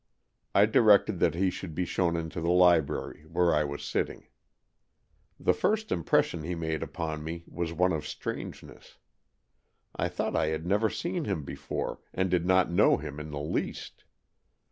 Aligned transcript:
I 0.55 0.65
directed 0.65 1.19
that 1.19 1.35
he 1.35 1.51
should 1.51 1.75
be 1.75 1.85
shown 1.85 2.15
into 2.17 2.41
the 2.41 2.49
library 2.49 3.23
where 3.27 3.53
I 3.53 3.63
was 3.63 3.83
sitting. 3.83 4.25
The 5.39 5.53
first 5.53 5.91
impression 5.91 6.41
he 6.41 6.55
made 6.55 6.81
upon 6.81 7.23
me 7.23 7.43
was 7.47 7.71
one 7.71 7.93
of 7.93 8.07
strangeness. 8.07 8.97
I 9.95 10.09
thought 10.09 10.35
I 10.35 10.47
had 10.47 10.65
never 10.65 10.89
seen 10.89 11.25
him 11.25 11.43
before, 11.43 11.99
and 12.15 12.31
did 12.31 12.47
not 12.47 12.71
know 12.71 12.97
him 12.97 13.19
in 13.19 13.29
the 13.29 13.39
least. 13.39 14.03